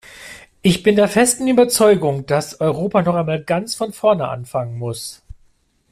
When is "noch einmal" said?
3.03-3.43